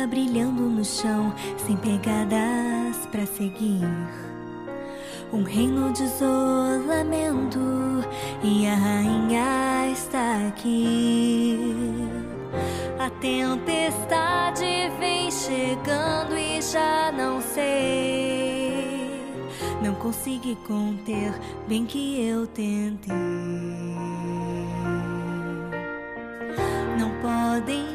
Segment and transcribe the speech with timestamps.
[0.00, 3.86] terra brilhando no chão, sem pegadas para seguir.
[5.32, 7.60] Um reino de isolamento
[8.42, 11.58] e a rainha está aqui.
[12.98, 19.10] A tempestade vem chegando e já não sei.
[19.82, 21.32] Não consegui conter,
[21.68, 23.14] bem que eu tentei.
[26.98, 27.89] Não podem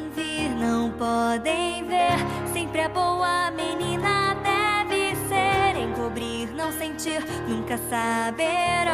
[1.36, 2.18] podem ver.
[2.54, 5.78] Sempre a boa menina deve ser.
[5.78, 8.94] Encobrir, não sentir, nunca saberão.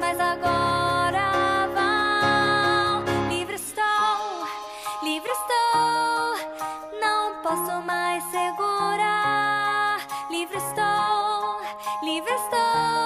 [0.00, 3.28] Mas agora vão.
[3.30, 4.46] Livre estou,
[5.02, 7.00] livre estou.
[7.00, 9.98] Não posso mais segurar.
[10.30, 11.60] Livre estou,
[12.02, 13.05] livre estou.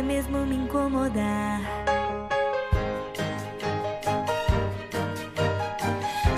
[0.00, 1.60] Vai mesmo me incomodar.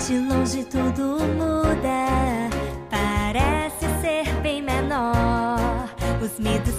[0.05, 2.49] De longe tudo muda,
[2.89, 5.89] parece ser bem menor.
[6.21, 6.75] Os medos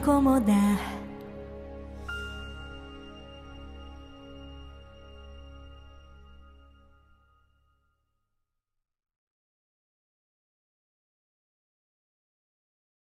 [0.00, 0.99] 個もだ。